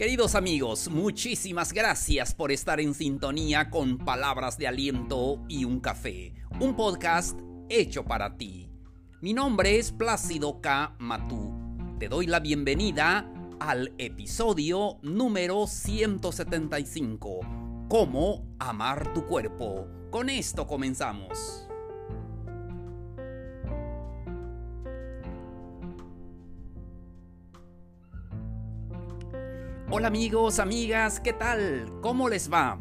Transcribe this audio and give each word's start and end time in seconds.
Queridos 0.00 0.34
amigos, 0.34 0.88
muchísimas 0.88 1.74
gracias 1.74 2.32
por 2.32 2.52
estar 2.52 2.80
en 2.80 2.94
sintonía 2.94 3.68
con 3.68 3.98
Palabras 3.98 4.56
de 4.56 4.66
Aliento 4.66 5.44
y 5.46 5.66
un 5.66 5.78
Café, 5.78 6.32
un 6.58 6.74
podcast 6.74 7.38
hecho 7.68 8.06
para 8.06 8.38
ti. 8.38 8.70
Mi 9.20 9.34
nombre 9.34 9.78
es 9.78 9.92
Plácido 9.92 10.62
K. 10.62 10.96
Matú. 10.98 11.52
Te 11.98 12.08
doy 12.08 12.26
la 12.26 12.40
bienvenida 12.40 13.30
al 13.60 13.92
episodio 13.98 14.96
número 15.02 15.66
175, 15.66 17.40
Cómo 17.90 18.56
amar 18.58 19.12
tu 19.12 19.26
cuerpo. 19.26 19.86
Con 20.10 20.30
esto 20.30 20.66
comenzamos. 20.66 21.69
Hola 29.92 30.06
amigos, 30.06 30.60
amigas, 30.60 31.18
¿qué 31.18 31.32
tal? 31.32 31.92
¿Cómo 32.00 32.28
les 32.28 32.50
va? 32.50 32.80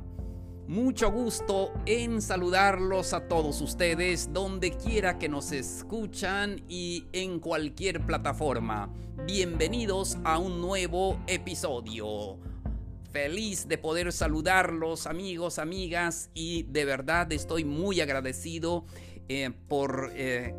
Mucho 0.68 1.12
gusto 1.12 1.74
en 1.88 2.22
saludarlos 2.22 3.14
a 3.14 3.28
todos 3.28 3.62
ustedes 3.62 4.32
donde 4.32 4.78
quiera 4.78 5.18
que 5.18 5.28
nos 5.28 5.52
escuchan 5.52 6.64
y 6.70 7.08
en 7.12 7.40
cualquier 7.40 8.06
plataforma. 8.06 8.94
Bienvenidos 9.26 10.20
a 10.24 10.38
un 10.38 10.62
nuevo 10.62 11.20
episodio. 11.26 12.38
Feliz 13.12 13.68
de 13.68 13.80
poder 13.80 14.14
saludarlos 14.14 15.08
amigos, 15.08 15.58
amigas 15.58 16.30
y 16.36 16.62
de 16.70 16.86
verdad 16.86 17.32
estoy 17.32 17.66
muy 17.66 18.02
agradecido 18.02 18.86
eh, 19.30 19.50
por, 19.68 20.12
eh, 20.14 20.54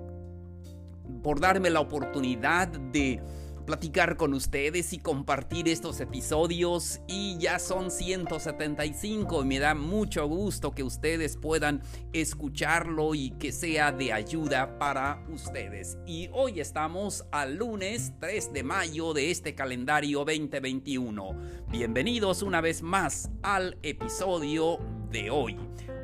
por 1.22 1.38
darme 1.38 1.70
la 1.70 1.78
oportunidad 1.78 2.66
de 2.66 3.22
platicar 3.66 4.16
con 4.16 4.34
ustedes 4.34 4.92
y 4.92 4.98
compartir 4.98 5.69
estos 5.69 6.00
episodios 6.00 7.00
y 7.06 7.36
ya 7.39 7.58
son 7.58 7.91
175 7.91 9.42
y 9.42 9.47
me 9.47 9.58
da 9.58 9.75
mucho 9.75 10.27
gusto 10.27 10.72
que 10.72 10.83
ustedes 10.83 11.36
puedan 11.36 11.83
escucharlo 12.12 13.14
y 13.14 13.31
que 13.33 13.53
sea 13.53 13.92
de 13.92 14.12
ayuda 14.12 14.78
para 14.78 15.25
ustedes. 15.33 15.98
Y 16.06 16.28
hoy 16.33 16.61
estamos 16.61 17.25
al 17.31 17.56
lunes 17.56 18.12
3 18.20 18.53
de 18.53 18.62
mayo 18.62 19.12
de 19.12 19.31
este 19.31 19.55
calendario 19.55 20.25
2021. 20.25 21.36
Bienvenidos 21.69 22.42
una 22.42 22.61
vez 22.61 22.83
más 22.83 23.31
al 23.42 23.78
episodio 23.83 24.78
de 25.11 25.31
hoy. 25.31 25.56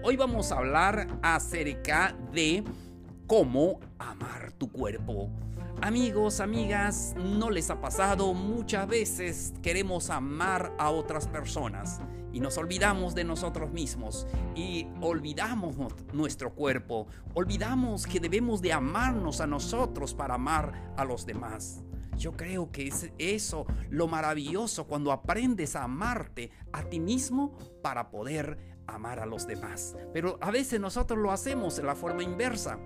Hoy 0.02 0.16
vamos 0.16 0.52
a 0.52 0.58
hablar 0.58 1.18
acerca 1.22 2.16
de 2.32 2.62
cómo 3.26 3.80
amar 3.98 4.52
tu 4.52 4.70
cuerpo. 4.70 5.30
Amigos, 5.82 6.40
amigas, 6.40 7.14
¿no 7.18 7.50
les 7.50 7.70
ha 7.70 7.80
pasado? 7.80 8.32
Muchas 8.32 8.88
veces 8.88 9.52
queremos 9.62 10.08
amar 10.08 10.74
a 10.78 10.90
otras 10.90 11.28
personas 11.28 12.00
y 12.32 12.40
nos 12.40 12.56
olvidamos 12.56 13.14
de 13.14 13.24
nosotros 13.24 13.70
mismos 13.70 14.26
y 14.54 14.86
olvidamos 15.02 15.76
nuestro 16.14 16.54
cuerpo, 16.54 17.06
olvidamos 17.34 18.06
que 18.06 18.20
debemos 18.20 18.62
de 18.62 18.72
amarnos 18.72 19.40
a 19.40 19.46
nosotros 19.46 20.14
para 20.14 20.34
amar 20.34 20.94
a 20.96 21.04
los 21.04 21.26
demás. 21.26 21.82
Yo 22.16 22.32
creo 22.32 22.72
que 22.72 22.88
es 22.88 23.10
eso 23.18 23.66
lo 23.90 24.08
maravilloso 24.08 24.86
cuando 24.86 25.12
aprendes 25.12 25.76
a 25.76 25.84
amarte 25.84 26.50
a 26.72 26.84
ti 26.84 26.98
mismo 27.00 27.56
para 27.82 28.10
poder 28.10 28.76
amar 28.86 29.20
a 29.20 29.26
los 29.26 29.46
demás. 29.46 29.94
Pero 30.14 30.38
a 30.40 30.50
veces 30.50 30.80
nosotros 30.80 31.18
lo 31.18 31.32
hacemos 31.32 31.76
de 31.76 31.82
la 31.82 31.94
forma 31.94 32.22
inversa. 32.22 32.78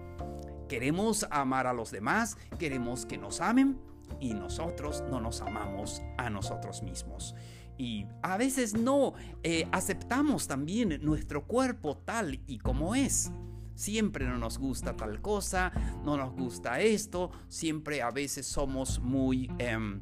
Queremos 0.70 1.26
amar 1.32 1.66
a 1.66 1.72
los 1.72 1.90
demás, 1.90 2.38
queremos 2.56 3.04
que 3.04 3.18
nos 3.18 3.40
amen 3.40 3.76
y 4.20 4.34
nosotros 4.34 5.02
no 5.10 5.20
nos 5.20 5.40
amamos 5.40 6.00
a 6.16 6.30
nosotros 6.30 6.84
mismos. 6.84 7.34
Y 7.76 8.06
a 8.22 8.36
veces 8.36 8.74
no 8.74 9.14
eh, 9.42 9.66
aceptamos 9.72 10.46
también 10.46 11.00
nuestro 11.02 11.44
cuerpo 11.44 11.96
tal 11.96 12.38
y 12.46 12.58
como 12.58 12.94
es. 12.94 13.32
Siempre 13.74 14.24
no 14.26 14.38
nos 14.38 14.58
gusta 14.58 14.94
tal 14.94 15.20
cosa, 15.20 15.72
no 16.04 16.16
nos 16.16 16.34
gusta 16.34 16.78
esto, 16.78 17.32
siempre 17.48 18.00
a 18.00 18.12
veces 18.12 18.46
somos 18.46 19.00
muy... 19.00 19.50
Em, 19.58 20.00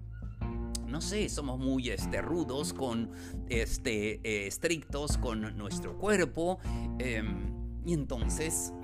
no 0.86 1.00
sé, 1.00 1.30
somos 1.30 1.58
muy 1.58 1.88
este, 1.88 2.20
rudos, 2.20 2.74
con, 2.74 3.10
este, 3.48 4.20
eh, 4.22 4.46
estrictos 4.46 5.16
con 5.16 5.56
nuestro 5.56 5.96
cuerpo. 5.96 6.58
Em, 6.98 7.56
y 7.86 7.94
entonces 7.94 8.74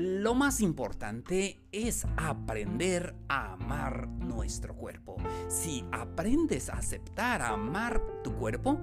lo 0.00 0.34
más 0.34 0.62
importante 0.62 1.60
es 1.72 2.06
aprender 2.16 3.14
a 3.28 3.52
amar 3.52 4.08
nuestro 4.08 4.74
cuerpo. 4.74 5.16
Si 5.48 5.84
aprendes 5.92 6.70
a 6.70 6.78
aceptar, 6.78 7.42
a 7.42 7.50
amar 7.50 8.00
tu 8.24 8.34
cuerpo, 8.34 8.80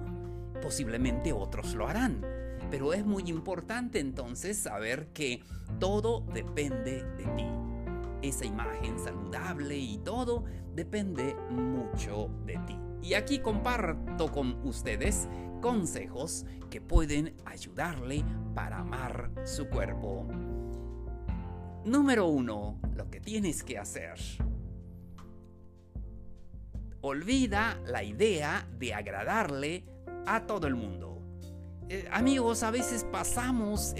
posiblemente 0.62 1.32
otros 1.32 1.74
lo 1.74 1.88
harán. 1.88 2.24
Pero 2.70 2.92
es 2.92 3.04
muy 3.04 3.24
importante 3.26 3.98
entonces 3.98 4.58
saber 4.58 5.08
que 5.08 5.42
todo 5.80 6.20
depende 6.32 7.02
de 7.02 7.24
ti. 7.36 7.46
Esa 8.22 8.44
imagen 8.44 8.98
saludable 9.00 9.76
y 9.76 9.98
todo 9.98 10.44
depende 10.74 11.34
mucho 11.50 12.30
de 12.46 12.58
ti. 12.58 12.78
Y 13.02 13.14
aquí 13.14 13.40
comparto 13.40 14.30
con 14.30 14.64
ustedes 14.64 15.28
consejos 15.60 16.46
que 16.70 16.80
pueden 16.80 17.34
ayudarle 17.44 18.24
para 18.54 18.78
amar 18.78 19.32
su 19.44 19.68
cuerpo. 19.68 20.26
Número 21.84 22.26
uno, 22.26 22.80
lo 22.96 23.10
que 23.10 23.20
tienes 23.20 23.62
que 23.62 23.78
hacer. 23.78 24.18
Olvida 27.00 27.80
la 27.86 28.02
idea 28.02 28.68
de 28.78 28.92
agradarle 28.92 29.84
a 30.26 30.46
todo 30.46 30.66
el 30.66 30.74
mundo. 30.74 31.22
Eh, 31.88 32.06
amigos, 32.12 32.62
a 32.62 32.70
veces 32.70 33.04
pasamos 33.04 33.94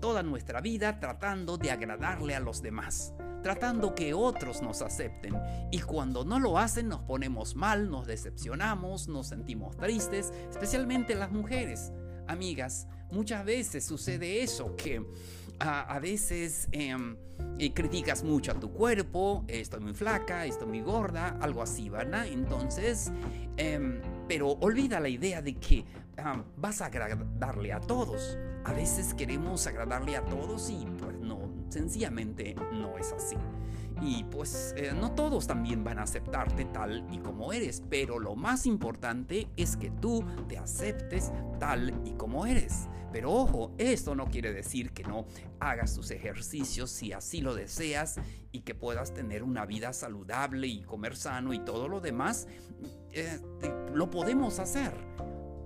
toda 0.00 0.22
nuestra 0.22 0.60
vida 0.60 1.00
tratando 1.00 1.58
de 1.58 1.70
agradarle 1.70 2.34
a 2.34 2.40
los 2.40 2.62
demás, 2.62 3.12
tratando 3.42 3.94
que 3.94 4.14
otros 4.14 4.62
nos 4.62 4.80
acepten. 4.80 5.36
Y 5.70 5.80
cuando 5.80 6.24
no 6.24 6.38
lo 6.38 6.56
hacen 6.56 6.88
nos 6.88 7.02
ponemos 7.02 7.56
mal, 7.56 7.90
nos 7.90 8.06
decepcionamos, 8.06 9.08
nos 9.08 9.26
sentimos 9.26 9.76
tristes, 9.76 10.32
especialmente 10.48 11.14
las 11.14 11.32
mujeres. 11.32 11.92
Amigas, 12.26 12.86
muchas 13.10 13.44
veces 13.44 13.84
sucede 13.84 14.42
eso, 14.42 14.76
que 14.76 15.04
a, 15.58 15.98
veces 15.98 16.68
em, 16.72 17.16
eh, 17.58 17.72
criticas 17.74 18.24
mucho 18.24 18.52
a 18.52 18.54
tu 18.54 18.72
cuerpo, 18.72 19.44
estoy 19.46 19.80
muy 19.80 19.92
flaca, 19.92 20.46
estoy 20.46 20.68
muy 20.68 20.80
gorda, 20.80 21.36
algo 21.40 21.62
así, 21.62 21.90
¿verdad? 21.90 22.26
Entonces, 22.26 23.12
em, 23.56 24.00
pero 24.26 24.52
olvida 24.60 25.00
la 25.00 25.08
idea 25.08 25.42
de 25.42 25.54
que 25.56 25.84
vas 26.56 26.80
a 26.80 26.86
agradarle 26.86 27.72
a 27.72 27.80
todos. 27.80 28.38
A 28.64 28.72
veces 28.72 29.14
queremos 29.14 29.66
agradarle 29.66 30.16
a 30.16 30.24
todos 30.24 30.70
y 30.70 30.86
pues 30.98 31.18
no, 31.18 31.50
sencillamente 31.68 32.54
no 32.72 32.96
es 32.98 33.12
así. 33.12 33.36
Y 34.00 34.24
pues 34.24 34.74
eh, 34.76 34.92
no 34.94 35.12
todos 35.12 35.46
también 35.46 35.84
van 35.84 35.98
a 35.98 36.04
aceptarte 36.04 36.64
tal 36.64 37.06
y 37.12 37.18
como 37.18 37.52
eres, 37.52 37.82
pero 37.90 38.18
lo 38.18 38.34
más 38.34 38.64
importante 38.66 39.48
es 39.56 39.76
que 39.76 39.90
tú 39.90 40.24
te 40.48 40.56
aceptes 40.56 41.30
tal 41.58 42.00
y 42.04 42.12
como 42.12 42.46
eres. 42.46 42.88
Pero 43.12 43.32
ojo, 43.32 43.72
esto 43.76 44.14
no 44.14 44.26
quiere 44.26 44.52
decir 44.52 44.92
que 44.92 45.02
no 45.02 45.26
hagas 45.58 45.94
tus 45.94 46.10
ejercicios 46.12 46.90
si 46.90 47.12
así 47.12 47.40
lo 47.40 47.54
deseas 47.54 48.20
y 48.52 48.60
que 48.60 48.74
puedas 48.74 49.12
tener 49.12 49.42
una 49.42 49.66
vida 49.66 49.92
saludable 49.92 50.68
y 50.68 50.82
comer 50.82 51.16
sano 51.16 51.52
y 51.52 51.58
todo 51.58 51.88
lo 51.88 52.00
demás. 52.00 52.46
Eh, 53.12 53.40
lo 53.92 54.10
podemos 54.10 54.60
hacer, 54.60 54.92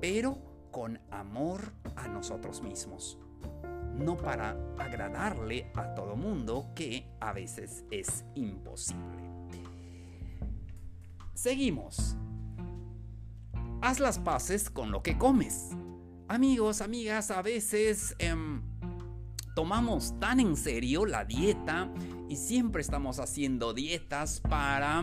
pero 0.01 0.39
con 0.73 0.99
amor 1.11 1.61
a 1.95 2.09
nosotros 2.09 2.63
mismos 2.63 3.19
no 3.99 4.17
para 4.17 4.57
agradarle 4.79 5.71
a 5.75 5.95
todo 5.95 6.17
mundo, 6.17 6.73
que 6.75 7.07
a 7.21 7.33
veces 7.33 7.85
es 7.91 8.25
imposible. 8.35 9.23
Seguimos. 11.35 12.17
Haz 13.81 14.01
las 14.01 14.19
paces 14.19 14.71
con 14.71 14.91
lo 14.91 15.03
que 15.03 15.19
comes. 15.19 15.71
Amigos, 16.29 16.81
amigas, 16.81 17.31
a 17.31 17.43
veces 17.43 18.17
em, 18.19 18.63
tomamos 19.55 20.19
tan 20.21 20.41
en 20.41 20.57
serio 20.57 21.05
la 21.05 21.25
dieta 21.25 21.91
siempre 22.37 22.83
estamos 22.83 23.19
haciendo 23.19 23.75
dietas 23.75 24.41
para 24.41 25.03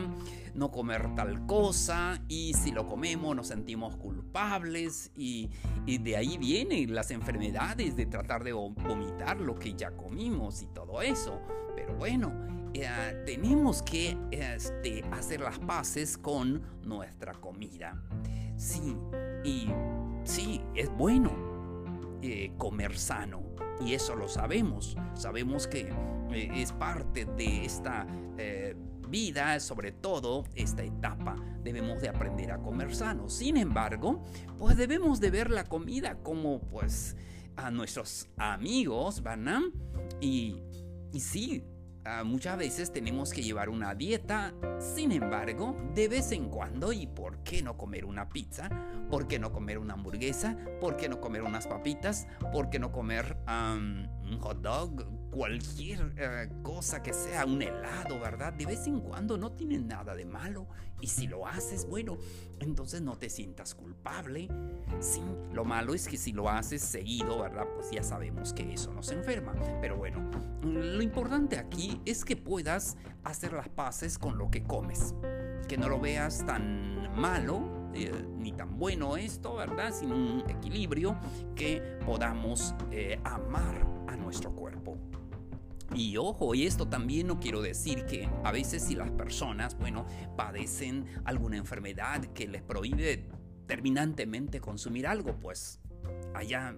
no 0.54 0.72
comer 0.72 1.16
tal 1.16 1.46
cosa 1.46 2.22
y 2.28 2.54
si 2.54 2.72
lo 2.72 2.88
comemos 2.88 3.36
nos 3.36 3.48
sentimos 3.48 3.96
culpables 3.96 5.12
y, 5.16 5.50
de 5.86 6.18
ahí 6.18 6.38
vienen 6.38 6.94
las 6.94 7.12
enfermedades 7.12 7.96
de 7.96 8.06
tratar 8.06 8.44
de 8.44 8.54
vomitar 8.54 9.40
lo 9.40 9.56
que 9.56 9.74
ya 9.74 9.92
comimos 9.92 10.62
y 10.62 10.68
todo 10.68 11.02
eso. 11.02 11.42
Pero 11.76 11.96
bueno, 11.96 12.32
eh, 12.74 13.24
tenemos 13.26 13.82
que 13.82 14.18
este, 14.32 15.04
hacer 15.12 15.42
las 15.42 15.60
paces 15.60 16.18
con 16.18 16.62
nuestra 16.84 17.34
comida. 17.34 18.02
Sí, 18.56 18.96
y 19.44 19.68
sí, 20.24 20.62
es 20.76 20.90
bueno 20.90 21.32
eh, 22.22 22.52
comer 22.58 22.98
sano. 22.98 23.42
Y 23.86 23.94
eso 23.94 24.16
lo 24.16 24.28
sabemos. 24.28 24.96
Sabemos 25.14 25.68
que 25.68 25.92
eh, 26.32 26.52
es 26.56 26.72
parte 26.72 27.26
de 27.26 27.66
esta 27.66 28.06
vida, 29.12 29.60
sobre 29.60 29.92
todo 29.92 30.46
esta 30.56 30.84
etapa, 30.84 31.36
debemos 31.64 32.02
de 32.02 32.10
aprender 32.10 32.52
a 32.52 32.58
comer 32.60 32.96
sano. 32.96 33.30
Sin 33.30 33.58
embargo, 33.58 34.24
pues 34.58 34.78
debemos 34.78 35.20
de 35.20 35.30
ver 35.30 35.52
la 35.52 35.66
comida 35.66 36.18
como 36.24 36.62
pues 36.62 37.16
a 37.58 37.70
nuestros 37.70 38.30
amigos, 38.38 39.22
¿verdad? 39.22 39.60
Y, 40.22 40.64
y 41.12 41.20
sí, 41.20 41.64
Ah, 42.04 42.24
muchas 42.24 42.58
veces 42.58 42.92
tenemos 42.92 43.32
que 43.32 43.44
llevar 43.44 43.70
una 43.70 43.94
dieta, 43.94 44.56
sin 44.80 45.12
embargo, 45.12 45.78
de 45.94 46.08
vez 46.08 46.32
en 46.32 46.50
cuando, 46.50 46.92
¿y 46.92 47.06
por 47.06 47.44
qué 47.44 47.62
no 47.62 47.78
comer 47.78 48.06
una 48.06 48.28
pizza? 48.28 48.70
¿Por 49.08 49.28
qué 49.28 49.38
no 49.38 49.52
comer 49.52 49.78
una 49.78 49.94
hamburguesa? 49.94 50.58
¿Por 50.80 50.98
qué 50.98 51.08
no 51.08 51.22
comer 51.22 51.44
unas 51.44 51.68
papitas? 51.68 52.28
¿Por 52.52 52.72
qué 52.72 52.80
no 52.80 52.92
comer 52.92 53.38
un 53.48 54.40
hot 54.40 54.62
dog? 54.62 55.21
Cualquier 55.32 56.14
eh, 56.18 56.50
cosa 56.62 57.02
que 57.02 57.14
sea 57.14 57.46
un 57.46 57.62
helado, 57.62 58.20
¿verdad? 58.20 58.54
De 58.54 58.66
vez 58.66 58.86
en 58.86 59.00
cuando 59.00 59.38
no 59.38 59.54
tiene 59.54 59.80
nada 59.80 60.14
de 60.14 60.26
malo. 60.26 60.68
Y 61.00 61.08
si 61.08 61.26
lo 61.26 61.48
haces, 61.48 61.88
bueno, 61.90 62.18
entonces 62.60 63.02
no 63.02 63.18
te 63.18 63.30
sientas 63.30 63.74
culpable. 63.74 64.50
Sí, 65.00 65.24
lo 65.52 65.66
malo 65.66 65.96
es 65.96 66.08
que 66.08 66.18
si 66.18 66.32
lo 66.32 66.48
haces 66.50 66.82
seguido, 66.82 67.42
¿verdad? 67.42 67.66
Pues 67.74 67.90
ya 67.92 68.04
sabemos 68.04 68.54
que 68.54 68.74
eso 68.74 68.94
nos 68.94 69.12
enferma. 69.12 69.54
Pero 69.82 69.98
bueno, 69.98 70.30
lo 70.62 71.02
importante 71.02 71.58
aquí 71.58 72.00
es 72.06 72.24
que 72.24 72.36
puedas 72.36 72.98
hacer 73.24 73.54
las 73.54 73.70
paces 73.70 74.20
con 74.20 74.38
lo 74.38 74.52
que 74.52 74.64
comes. 74.64 75.16
Que 75.68 75.78
no 75.78 75.90
lo 75.90 76.00
veas 76.00 76.46
tan 76.46 77.16
malo 77.20 77.90
eh, 77.94 78.12
ni 78.38 78.52
tan 78.52 78.78
bueno 78.78 79.18
esto, 79.18 79.56
¿verdad? 79.56 79.94
Sino 79.94 80.16
un 80.16 80.44
equilibrio 80.50 81.18
que 81.56 81.82
podamos 82.06 82.76
eh, 82.92 83.20
amar 83.24 83.88
a 84.08 84.16
nuestro 84.16 84.54
cuerpo. 84.54 84.98
Y 85.94 86.16
ojo, 86.18 86.56
y 86.56 86.66
esto 86.66 86.88
también 86.88 87.28
no 87.28 87.40
quiero 87.40 87.62
decir 87.62 88.06
que 88.06 88.30
a 88.44 88.52
veces 88.52 88.84
si 88.84 88.96
las 88.96 89.12
personas, 89.12 89.78
bueno, 89.78 90.06
padecen 90.38 91.06
alguna 91.26 91.58
enfermedad 91.58 92.22
que 92.34 92.48
les 92.48 92.62
prohíbe 92.62 93.28
terminantemente 93.68 94.62
consumir 94.62 95.06
algo, 95.06 95.38
pues 95.40 95.80
allá 96.34 96.78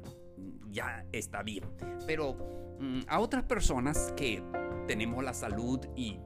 ya 0.72 1.06
está 1.12 1.44
bien. 1.44 1.64
Pero 2.08 2.78
mm, 2.80 3.02
a 3.08 3.20
otras 3.20 3.44
personas 3.44 4.14
que 4.18 4.44
tenemos 4.88 5.24
la 5.24 5.34
salud 5.34 5.80
y 5.96 6.20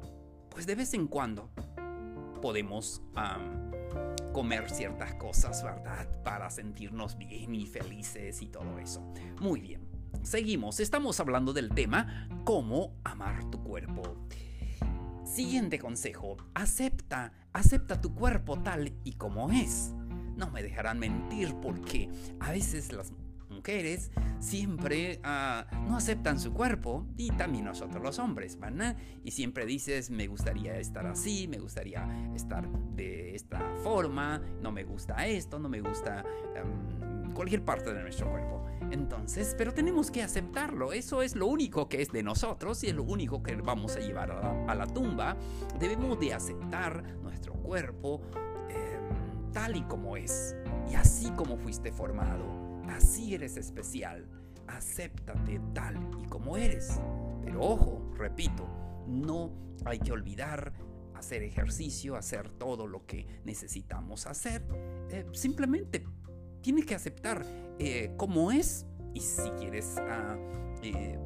pues 0.50 0.66
de 0.66 0.75
vez 0.75 0.94
en 0.94 1.07
cuando 1.07 1.51
podemos 2.42 3.01
comer 4.33 4.69
ciertas 4.69 5.13
cosas, 5.16 5.63
¿verdad? 5.63 6.07
Para 6.24 6.50
sentirnos 6.50 7.18
bien 7.18 7.54
y 7.54 7.66
felices 7.66 8.42
y 8.42 8.48
todo 8.48 8.80
eso. 8.80 9.01
Muy 9.40 9.62
bien. 9.62 9.87
Seguimos, 10.28 10.82
estamos 10.82 11.22
hablando 11.22 11.54
del 11.54 11.70
tema 11.70 12.28
cómo 12.44 13.00
amar 13.06 13.50
tu 13.50 13.64
cuerpo. 13.64 14.28
Siguiente 15.24 15.80
consejo, 15.80 16.36
acepta, 16.54 17.32
acepta 17.54 18.02
tu 18.02 18.14
cuerpo 18.14 18.62
tal 18.62 18.92
y 19.06 19.14
como 19.14 19.50
es. 19.52 19.94
No 20.36 20.52
me 20.52 20.64
dejarán 20.64 21.00
mentir 21.00 21.56
porque 21.62 22.10
a 22.42 22.52
veces 22.52 22.92
las 22.92 23.14
mujeres 23.50 24.12
siempre 24.42 25.22
ah, 25.24 25.66
no 25.88 25.96
aceptan 25.96 26.42
su 26.42 26.52
cuerpo 26.52 27.08
y 27.16 27.32
también 27.32 27.64
nosotros 27.64 28.04
los 28.04 28.20
hombres, 28.20 28.60
¿verdad? 28.60 28.98
Y 29.24 29.32
siempre 29.32 29.66
dices, 29.66 30.10
me 30.10 30.28
gustaría 30.28 30.78
estar 30.78 31.08
así, 31.08 31.48
me 31.48 31.60
gustaría 31.60 32.06
estar 32.36 32.70
de 32.98 33.34
esta 33.34 33.62
forma, 33.82 34.42
no 34.62 34.74
me 34.74 34.84
gusta 34.84 35.26
esto, 35.26 35.58
no 35.58 35.70
me 35.70 35.80
gusta 35.80 36.26
em, 36.54 37.06
cualquier 37.38 37.63
parte 37.63 37.94
de 37.94 38.01
nuestro 38.01 38.31
cuerpo. 38.31 38.66
Entonces, 38.89 39.54
pero 39.56 39.72
tenemos 39.72 40.10
que 40.10 40.24
aceptarlo, 40.24 40.92
eso 40.92 41.22
es 41.22 41.36
lo 41.36 41.45
único 41.45 41.88
que 41.88 42.01
es 42.01 42.12
de 42.12 42.24
nosotros 42.24 42.84
y 42.84 42.88
es 42.88 42.95
lo 42.95 43.04
único 43.04 43.44
que 43.44 43.56
vamos 43.56 43.95
a 43.95 44.00
llevar 44.00 44.31
a 44.31 44.74
la, 44.74 44.88
tumba. 44.88 45.38
Debemos 45.80 46.19
de 46.19 46.34
aceptar 46.34 47.04
nuestro 47.22 47.54
cuerpo 47.54 48.22
em, 48.69 49.51
tal 49.51 49.75
y 49.75 49.84
como 49.84 50.18
es 50.18 50.56
y 50.89 50.95
así 50.95 51.30
como 51.31 51.57
fuiste 51.57 51.92
formado 51.92 52.68
Así 52.89 53.36
eres 53.36 53.57
especial. 53.57 54.28
Acéptate 54.68 55.62
tal 55.74 55.95
y 56.19 56.25
como 56.25 56.57
eres. 56.57 57.00
Pero 57.44 57.62
ojo, 57.62 58.13
repito, 58.16 58.68
no 59.06 59.51
hay 59.86 60.00
que 60.00 60.12
olvidar 60.12 60.74
hacer 61.13 61.44
ejercicio, 61.44 62.16
hacer 62.16 62.50
todo 62.50 62.88
lo 62.88 63.06
que 63.06 63.28
necesitamos 63.44 64.25
hacer. 64.25 64.63
Eh, 65.10 65.25
simplemente 65.33 66.04
tienes 66.68 66.86
que 66.86 66.96
aceptar 66.96 67.46
eh, 67.80 68.12
cómo 68.18 68.52
es 68.52 68.86
y 69.14 69.22
si 69.22 69.50
quieres 69.52 69.96
ah, 70.00 70.36
eh, 70.84 71.18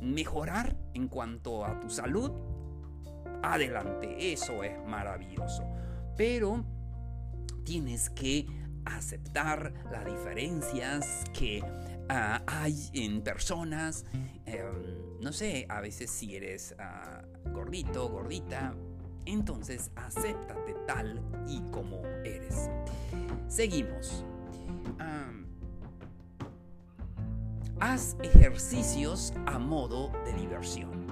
mejorar 0.00 0.78
en 0.94 1.08
cuanto 1.08 1.62
a 1.62 1.78
tu 1.78 1.90
salud, 1.90 2.32
adelante, 3.42 4.32
eso 4.32 4.64
es 4.64 4.82
maravilloso. 4.86 5.62
Pero 6.16 6.64
tienes 7.66 8.08
que 8.08 8.46
aceptar 8.86 9.74
las 9.92 10.06
diferencias 10.06 11.24
que 11.34 11.62
ah, 12.08 12.42
hay 12.46 12.88
en 12.94 13.20
personas. 13.20 14.06
Em, 14.46 15.20
no 15.20 15.34
sé, 15.34 15.66
a 15.68 15.82
veces 15.82 16.10
si 16.10 16.34
eres 16.34 16.74
ah, 16.78 17.20
gordito, 17.52 18.08
gordita, 18.08 18.74
entonces 19.26 19.90
acéptate 19.96 20.74
tal 20.86 21.20
y 21.46 21.60
como 21.72 22.02
eres. 22.24 22.70
Seguimos. 23.48 24.24
Haz 27.80 28.16
ejercicios 28.22 29.32
a 29.46 29.58
modo 29.58 30.12
de 30.24 30.32
diversión. 30.34 31.06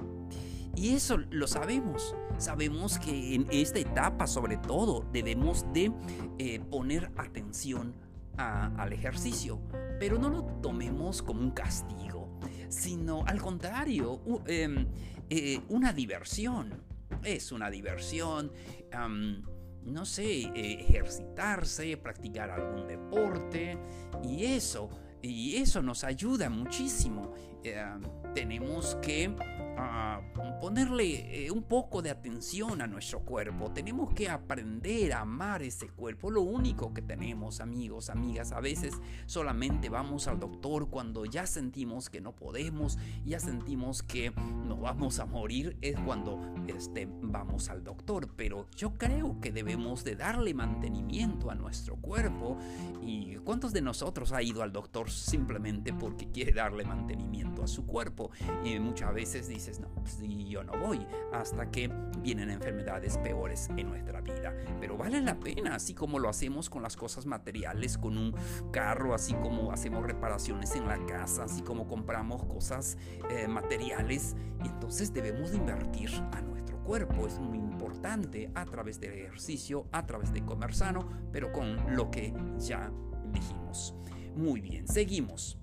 Y 0.75 0.94
eso 0.94 1.17
lo 1.31 1.47
sabemos. 1.47 2.15
Sabemos 2.38 2.99
que 2.99 3.35
en 3.35 3.47
esta 3.50 3.79
etapa 3.79 4.27
sobre 4.27 4.59
todo 4.59 5.06
debemos 5.12 5.65
de 5.73 5.93
eh, 6.38 6.61
poner 6.71 7.11
atención 7.17 7.94
al 8.37 8.93
ejercicio, 8.93 9.59
pero 9.99 10.19
no 10.19 10.29
lo 10.29 10.44
tomemos 10.61 11.23
como 11.23 11.41
un 11.41 11.53
castigo, 11.53 12.38
sino 12.69 13.25
al 13.25 13.41
contrario, 13.41 14.21
em, 14.47 14.88
eh, 15.31 15.61
una 15.71 15.94
diversión. 15.94 16.85
Es 17.23 17.50
una 17.50 17.71
diversión, 17.71 18.53
no 19.87 20.05
sé, 20.05 20.50
ejercitarse, 20.55 21.97
practicar 21.97 22.50
algún 22.50 22.87
deporte 22.87 23.79
y 24.23 24.44
eso, 24.44 24.91
y 25.23 25.56
eso 25.56 25.83
nos 25.83 26.05
ayuda 26.05 26.50
muchísimo. 26.50 27.33
Em, 27.62 28.00
tenemos 28.35 28.97
que 28.97 29.35
a 29.76 30.20
ponerle 30.61 31.47
eh, 31.47 31.50
un 31.50 31.62
poco 31.62 32.00
de 32.03 32.11
atención 32.11 32.81
a 32.81 32.87
nuestro 32.87 33.20
cuerpo. 33.20 33.70
Tenemos 33.70 34.12
que 34.14 34.28
aprender 34.28 35.12
a 35.12 35.21
amar 35.21 35.62
ese 35.62 35.88
cuerpo. 35.88 36.30
Lo 36.30 36.42
único 36.42 36.95
que 36.95 37.02
tenemos, 37.02 37.61
amigos, 37.61 38.09
amigas, 38.09 38.52
a 38.52 38.61
veces 38.61 38.95
solamente 39.26 39.88
vamos 39.88 40.28
al 40.28 40.40
doctor 40.40 40.88
cuando 40.88 41.25
ya 41.26 41.47
sentimos 41.47 42.09
que 42.09 42.21
no 42.21 42.35
podemos, 42.35 42.99
ya 43.25 43.38
sentimos 43.38 44.02
que 44.02 44.33
nos 44.66 44.80
vamos 44.80 45.19
a 45.19 45.26
morir, 45.26 45.76
es 45.83 45.99
cuando 46.00 46.40
este, 46.66 47.07
vamos 47.23 47.69
al 47.69 47.85
doctor. 47.85 48.30
Pero 48.35 48.66
yo 48.76 48.95
creo 48.95 49.40
que 49.40 49.52
debemos 49.52 50.04
de 50.04 50.16
darle 50.16 50.54
mantenimiento 50.54 51.50
a 51.50 51.54
nuestro 51.54 51.97
cuerpo. 51.97 52.57
¿Y 53.02 53.37
cuántos 53.37 53.73
de 53.73 53.83
nosotros 53.83 54.33
ha 54.33 54.42
ido 54.42 54.62
al 54.62 54.73
doctor 54.73 55.11
simplemente 55.11 55.92
porque 55.92 56.30
quiere 56.30 56.52
darle 56.52 56.85
mantenimiento 56.85 57.46
a 57.62 57.67
su 57.67 57.87
cuerpo? 57.87 58.31
Y 58.65 58.79
muchas 58.79 59.12
veces 59.15 59.49
dice 59.49 59.73
no, 59.81 59.88
pues 59.88 60.19
yo 60.23 60.62
no 60.65 60.79
voy 60.79 61.07
hasta 61.33 61.71
que 61.71 61.91
vienen 62.23 62.50
enfermedades 62.50 63.19
peores 63.19 63.69
en 63.76 63.88
nuestra 63.88 64.21
vida. 64.21 64.55
Pero 64.81 64.97
vale 64.97 65.21
la 65.21 65.38
pena, 65.38 65.75
así 65.75 65.95
como 65.95 66.19
lo 66.19 66.29
hacemos 66.29 66.71
con 66.71 66.83
las 66.83 66.97
cosas 66.97 67.26
materiales, 67.26 67.99
con 67.99 68.17
un 68.17 68.35
carro, 68.73 69.15
así 69.15 69.35
como 69.35 69.73
hacemos 69.73 70.05
reparaciones 70.05 70.75
en 70.76 70.87
la 70.87 71.05
casa, 71.07 71.45
así 71.45 71.62
como 71.62 71.87
compramos 71.88 72.45
cosas 72.45 72.97
eh, 73.31 73.49
materiales. 73.49 74.37
Entonces 74.65 75.12
debemos 75.12 75.50
de 75.50 75.59
invertir 75.59 76.11
a 76.33 76.41
nuestro 76.41 76.83
cuerpo. 76.83 77.26
Es 77.26 77.38
muy 77.38 77.59
importante 77.59 78.50
a 78.55 78.65
través 78.65 79.00
del 79.00 79.12
ejercicio, 79.12 79.87
a 79.93 80.07
través 80.07 80.33
de 80.33 80.45
comer 80.45 80.75
sano, 80.75 81.09
pero 81.33 81.53
con 81.53 81.95
lo 81.95 82.11
que 82.11 82.35
ya 82.59 82.91
dijimos. 83.33 83.95
Muy 84.35 84.61
bien, 84.61 84.87
seguimos. 84.87 85.59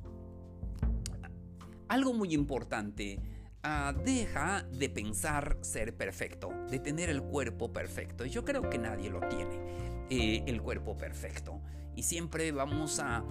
Algo 1.94 2.14
muy 2.14 2.34
importante 2.34 3.20
Ah, 3.66 3.94
deja 4.04 4.64
de 4.64 4.90
pensar 4.90 5.58
ser 5.62 5.96
perfecto, 5.96 6.52
de 6.70 6.80
tener 6.80 7.10
el 7.10 7.24
cuerpo 7.24 7.72
perfecto. 7.72 8.26
Yo 8.26 8.44
creo 8.44 8.70
que 8.70 8.78
nadie 8.78 9.10
lo 9.10 9.22
tiene, 9.22 10.06
eh, 10.10 10.44
el 10.48 10.62
cuerpo 10.62 10.98
perfecto. 10.98 11.62
Y 11.96 12.04
siempre 12.04 12.52
vamos 12.52 13.00
a, 13.00 13.24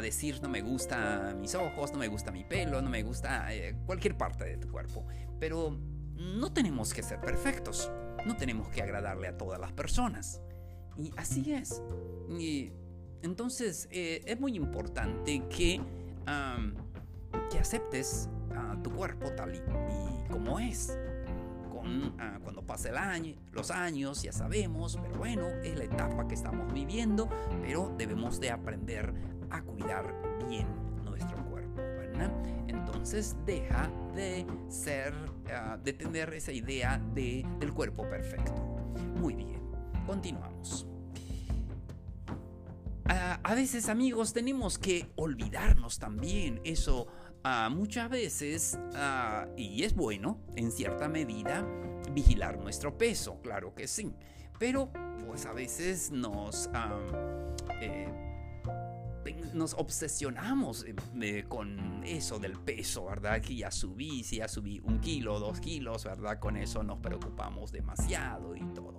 decir, 0.00 0.40
no 0.42 0.48
me 0.48 0.62
gusta 0.62 1.36
mis 1.38 1.54
ojos, 1.54 1.92
no 1.92 1.98
me 1.98 2.08
gusta 2.08 2.32
mi 2.32 2.42
pelo, 2.42 2.80
no 2.80 2.88
me 2.88 3.02
gusta 3.02 3.52
eh, 3.52 3.76
cualquier 3.84 4.16
parte 4.16 4.46
de 4.46 4.56
tu 4.56 4.70
cuerpo. 4.70 5.04
Pero 5.38 5.78
no 6.14 6.50
tenemos 6.54 6.94
que 6.94 7.02
ser 7.02 7.20
perfectos, 7.20 7.90
no 8.24 8.34
tenemos 8.34 8.70
que 8.70 8.80
agradarle 8.80 9.28
a 9.28 9.36
todas 9.36 9.60
las 9.60 9.72
personas. 9.72 10.40
Y 10.96 11.12
así 11.18 11.52
es. 11.52 11.82
Y 12.30 12.72
entonces 13.20 13.88
eh, 13.90 14.22
es 14.24 14.40
muy 14.40 14.56
importante 14.56 15.42
que, 15.50 15.82
que 17.50 17.58
aceptes 17.58 18.28
tu 18.82 18.90
cuerpo 18.90 19.30
tal 19.32 19.54
y, 19.54 19.60
como 20.30 20.58
es, 20.58 20.98
con 21.70 22.14
ah, 22.18 22.38
cuando 22.42 22.62
pase 22.62 22.90
el 22.90 22.96
año, 22.96 23.34
los 23.52 23.70
años, 23.70 24.22
ya 24.22 24.32
sabemos, 24.32 24.98
pero 25.02 25.16
bueno, 25.18 25.48
es 25.62 25.76
la 25.76 25.84
etapa 25.84 26.26
que 26.26 26.34
estamos 26.34 26.72
viviendo, 26.72 27.28
pero 27.62 27.94
debemos 27.98 28.40
de 28.40 28.50
aprender 28.50 29.12
a 29.50 29.62
cuidar 29.62 30.14
bien 30.48 30.66
nuestro 31.04 31.36
cuerpo. 31.48 31.56
Entonces 32.68 33.36
deja 33.44 33.90
de 34.14 34.46
ser, 34.68 35.14
ah, 35.52 35.78
de 35.82 35.92
tener 35.92 36.32
esa 36.34 36.52
idea 36.52 37.00
de, 37.14 37.46
del 37.60 37.72
cuerpo 37.72 38.08
perfecto. 38.08 38.52
Muy 39.16 39.34
bien, 39.34 39.60
continuamos. 40.06 40.86
Ah, 43.04 43.38
a 43.44 43.54
veces 43.54 43.88
amigos 43.88 44.32
tenemos 44.32 44.78
que 44.78 45.12
olvidarnos 45.14 45.98
también 45.98 46.60
eso 46.64 47.06
Ah, 47.48 47.68
muchas 47.70 48.10
veces, 48.10 48.76
ah, 48.96 49.46
y 49.56 49.84
es 49.84 49.94
bueno 49.94 50.40
en 50.56 50.72
cierta 50.72 51.08
medida, 51.08 51.64
vigilar 52.10 52.58
nuestro 52.58 52.98
peso, 52.98 53.40
claro 53.40 53.72
que 53.72 53.86
sí, 53.86 54.12
pero 54.58 54.90
pues 55.24 55.46
a 55.46 55.52
veces 55.52 56.10
nos, 56.10 56.68
eh, 57.80 58.08
nos 59.54 59.74
obsesionamos 59.74 60.86
eh, 61.22 61.44
con 61.46 62.02
eso 62.02 62.40
del 62.40 62.58
peso, 62.58 63.04
¿verdad? 63.04 63.40
Que 63.40 63.54
ya 63.54 63.70
subí, 63.70 64.24
si 64.24 64.38
ya 64.38 64.48
subí 64.48 64.80
un 64.80 64.98
kilo, 64.98 65.38
dos 65.38 65.60
kilos, 65.60 66.02
¿verdad? 66.02 66.40
Con 66.40 66.56
eso 66.56 66.82
nos 66.82 66.98
preocupamos 66.98 67.70
demasiado 67.70 68.56
y 68.56 68.64
todo. 68.74 68.95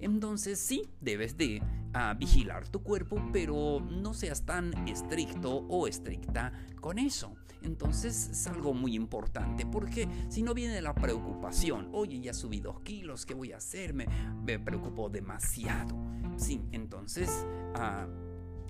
Entonces 0.00 0.58
sí, 0.58 0.88
debes 1.00 1.36
de 1.36 1.62
ah, 1.94 2.14
vigilar 2.18 2.68
tu 2.68 2.82
cuerpo, 2.82 3.22
pero 3.32 3.80
no 3.80 4.14
seas 4.14 4.44
tan 4.44 4.88
estricto 4.88 5.50
o 5.68 5.86
estricta 5.86 6.52
con 6.80 6.98
eso. 6.98 7.34
Entonces 7.62 8.28
es 8.30 8.46
algo 8.46 8.74
muy 8.74 8.94
importante 8.94 9.66
porque 9.66 10.08
si 10.28 10.42
no 10.42 10.54
viene 10.54 10.80
la 10.80 10.94
preocupación, 10.94 11.88
oye, 11.92 12.20
ya 12.20 12.32
subí 12.32 12.60
dos 12.60 12.80
kilos, 12.80 13.26
¿qué 13.26 13.34
voy 13.34 13.52
a 13.52 13.56
hacer? 13.56 13.94
Me, 13.94 14.06
me 14.44 14.58
preocupo 14.58 15.08
demasiado. 15.08 15.96
Sí, 16.36 16.62
entonces... 16.72 17.46
Ah, 17.74 18.06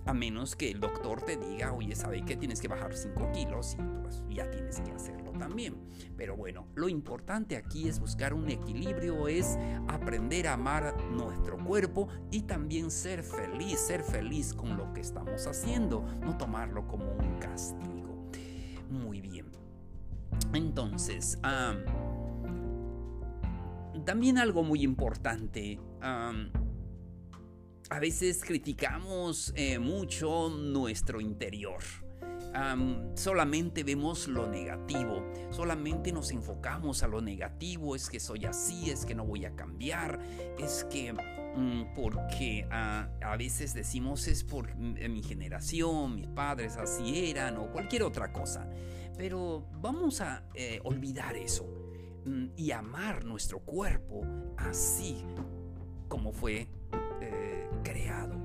a 0.06 0.14
menos 0.14 0.56
que 0.56 0.70
el 0.70 0.80
doctor 0.80 1.22
te 1.22 1.36
diga, 1.36 1.72
oye, 1.72 1.94
sabe 1.94 2.24
que 2.24 2.36
tienes 2.36 2.60
que 2.60 2.68
bajar 2.68 2.94
5 2.94 3.32
kilos 3.32 3.76
y 3.78 3.82
pues 4.02 4.22
ya 4.30 4.50
tienes 4.50 4.80
que 4.80 4.92
hacerlo 4.92 5.32
también. 5.32 5.76
Pero 6.16 6.36
bueno, 6.36 6.68
lo 6.74 6.88
importante 6.88 7.56
aquí 7.56 7.88
es 7.88 7.98
buscar 7.98 8.32
un 8.32 8.48
equilibrio, 8.48 9.28
es 9.28 9.58
aprender 9.88 10.46
a 10.48 10.54
amar 10.54 10.94
nuestro 11.10 11.58
cuerpo 11.58 12.08
y 12.30 12.42
también 12.42 12.90
ser 12.90 13.22
feliz, 13.22 13.80
ser 13.80 14.02
feliz 14.02 14.54
con 14.54 14.76
lo 14.76 14.92
que 14.92 15.00
estamos 15.00 15.46
haciendo, 15.46 16.04
no 16.20 16.36
tomarlo 16.38 16.86
como 16.86 17.12
un 17.12 17.38
castigo. 17.38 18.30
Muy 18.88 19.20
bien. 19.20 19.46
Entonces, 20.52 21.38
también 24.04 24.38
algo 24.38 24.62
muy 24.62 24.82
importante 24.82 25.80
a 27.90 28.00
veces 28.00 28.42
criticamos 28.44 29.52
eh, 29.54 29.78
mucho 29.78 30.48
nuestro 30.50 31.20
interior. 31.20 31.82
solamente 33.14 33.84
vemos 33.84 34.28
lo 34.28 34.46
negativo, 34.46 35.22
solamente 35.50 36.10
nos 36.10 36.30
enfocamos 36.30 37.02
a 37.02 37.08
lo 37.08 37.20
negativo, 37.20 37.94
es 37.94 38.08
que 38.08 38.18
soy 38.18 38.46
así, 38.46 38.90
es 38.90 39.04
que 39.04 39.14
no 39.14 39.24
voy 39.24 39.44
a 39.44 39.54
cambiar, 39.54 40.18
es 40.58 40.84
que 40.84 41.12
mm, 41.12 41.94
porque 41.94 42.66
ah, 42.70 43.08
a 43.22 43.36
veces 43.36 43.74
decimos 43.74 44.26
es 44.26 44.42
por 44.42 44.74
mi 44.74 45.22
generación, 45.22 46.16
mis 46.16 46.28
padres 46.28 46.76
así 46.76 47.30
eran 47.30 47.58
o 47.58 47.70
cualquier 47.70 48.02
otra 48.02 48.32
cosa. 48.32 48.68
Pero 49.18 49.66
vamos 49.80 50.20
a 50.20 50.44
eh, 50.54 50.80
olvidar 50.84 51.36
eso 51.36 51.66
mm, 52.24 52.46
y 52.56 52.70
amar 52.70 53.24
nuestro 53.24 53.60
cuerpo 53.60 54.22
así 54.56 55.24
como 56.08 56.32
fue 56.32 56.68
eh, 57.20 57.68
creado. 57.82 58.36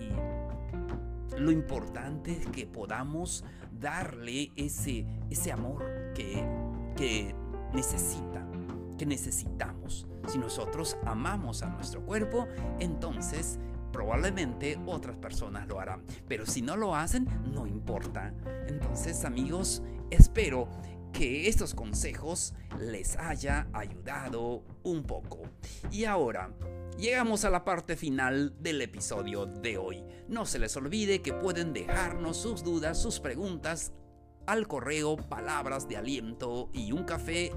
Y 0.00 1.40
lo 1.40 1.50
importante 1.50 2.32
es 2.32 2.46
que 2.48 2.66
podamos 2.66 3.44
darle 3.72 4.52
ese, 4.56 5.06
ese 5.30 5.52
amor 5.52 6.12
que, 6.14 6.44
que 6.96 7.34
necesita, 7.72 8.46
que 8.98 9.06
necesitamos. 9.06 10.06
Si 10.26 10.38
nosotros 10.38 10.96
amamos 11.04 11.62
a 11.62 11.70
nuestro 11.70 12.04
cuerpo, 12.04 12.46
entonces 12.78 13.58
probablemente 13.92 14.78
otras 14.86 15.16
personas 15.16 15.66
lo 15.66 15.80
harán. 15.80 16.02
Pero 16.28 16.46
si 16.46 16.62
no 16.62 16.76
lo 16.76 16.94
hacen, 16.94 17.26
no 17.52 17.66
importa. 17.66 18.32
Entonces 18.68 19.24
amigos, 19.24 19.82
espero 20.10 20.68
que 21.12 21.48
estos 21.48 21.74
consejos 21.74 22.54
les 22.78 23.16
haya 23.16 23.66
ayudado 23.72 24.62
un 24.82 25.02
poco. 25.02 25.42
Y 25.90 26.04
ahora, 26.04 26.50
Llegamos 27.00 27.46
a 27.46 27.50
la 27.50 27.64
parte 27.64 27.96
final 27.96 28.54
del 28.60 28.82
episodio 28.82 29.46
de 29.46 29.78
hoy. 29.78 30.04
No 30.28 30.44
se 30.44 30.58
les 30.58 30.76
olvide 30.76 31.22
que 31.22 31.32
pueden 31.32 31.72
dejarnos 31.72 32.36
sus 32.36 32.62
dudas, 32.62 33.00
sus 33.00 33.20
preguntas 33.20 33.94
al 34.46 34.68
correo 34.68 35.16
palabras 35.16 35.88
y 35.88 36.92
un 36.92 37.04
café. 37.06 37.52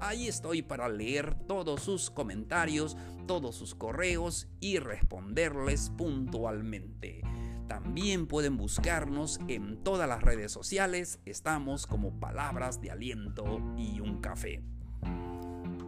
Ahí 0.00 0.28
estoy 0.28 0.62
para 0.62 0.88
leer 0.88 1.34
todos 1.46 1.82
sus 1.82 2.08
comentarios, 2.08 2.96
todos 3.26 3.54
sus 3.54 3.74
correos 3.74 4.48
y 4.58 4.78
responderles 4.78 5.90
puntualmente. 5.90 7.20
También 7.68 8.28
pueden 8.28 8.56
buscarnos 8.56 9.40
en 9.46 9.84
todas 9.84 10.08
las 10.08 10.22
redes 10.22 10.52
sociales, 10.52 11.20
estamos 11.26 11.86
como 11.86 12.18
palabras 12.18 12.80
de 12.80 12.92
aliento 12.92 13.60
y 13.76 14.00
un 14.00 14.22
café. 14.22 14.62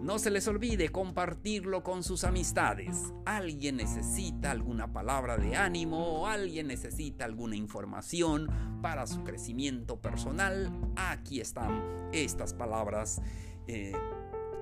No 0.08 0.18
se 0.18 0.30
les 0.30 0.48
olvide 0.48 0.88
compartirlo 0.88 1.82
con 1.82 2.02
sus 2.02 2.24
amistades. 2.24 3.12
Alguien 3.26 3.76
necesita 3.76 4.50
alguna 4.50 4.90
palabra 4.90 5.36
de 5.36 5.54
ánimo 5.54 5.98
o 5.98 6.26
alguien 6.26 6.68
necesita 6.68 7.26
alguna 7.26 7.56
información 7.56 8.48
para 8.80 9.06
su 9.06 9.22
crecimiento 9.22 10.00
personal. 10.00 10.72
Aquí 10.96 11.42
están 11.42 12.08
estas 12.10 12.54
palabras. 12.54 13.20
Eh, 13.66 13.92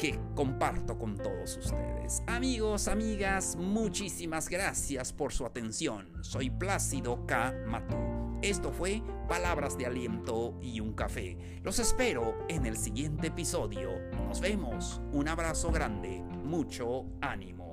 que 0.00 0.18
comparto 0.34 0.98
con 0.98 1.16
todos 1.16 1.56
ustedes. 1.56 2.22
Amigos, 2.26 2.88
amigas, 2.88 3.56
muchísimas 3.56 4.48
gracias 4.48 5.12
por 5.12 5.32
su 5.32 5.46
atención. 5.46 6.22
Soy 6.22 6.50
Plácido 6.50 7.24
K. 7.24 7.54
Matú. 7.66 7.96
Esto 8.42 8.72
fue 8.72 9.00
Palabras 9.28 9.78
de 9.78 9.86
Aliento 9.86 10.58
y 10.60 10.80
un 10.80 10.92
Café. 10.92 11.38
Los 11.62 11.78
espero 11.78 12.36
en 12.48 12.66
el 12.66 12.76
siguiente 12.76 13.28
episodio. 13.28 13.90
Nos 14.36 14.42
vemos. 14.42 15.00
Un 15.12 15.28
abrazo 15.28 15.70
grande. 15.72 16.22
Mucho 16.44 17.06
ánimo. 17.22 17.65